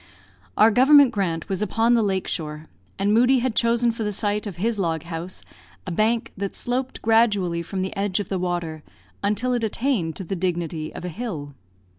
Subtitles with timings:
[0.57, 2.65] Our government grant was upon the lake shore,
[2.97, 5.43] and Moodie had chosen for the site of his log house
[5.85, 8.81] a bank that sloped gradually from the edge of the water,
[9.21, 11.53] until it attained to the dignity of a hill.